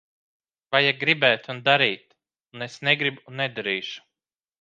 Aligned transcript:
Vajag 0.75 0.95
gribēt 1.01 1.45
un 1.53 1.59
darīt. 1.67 2.07
Un 2.57 2.67
es 2.67 2.79
negribu 2.89 3.25
un 3.33 3.37
nedarīšu. 3.43 4.03